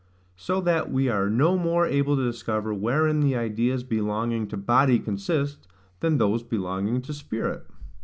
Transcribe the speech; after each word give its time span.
So 0.35 0.61
that 0.61 0.91
we 0.91 1.09
are 1.09 1.29
no 1.29 1.59
more 1.59 1.85
able 1.85 2.15
to 2.15 2.23
discover 2.23 2.73
wherein 2.73 3.19
the 3.19 3.35
ideas 3.35 3.83
belonging 3.83 4.47
to 4.47 4.57
body 4.57 4.97
consist, 4.97 5.67
than 5.99 6.17
those 6.17 6.41
belonging 6.41 7.03
to 7.03 7.13
spirit. 7.13 7.67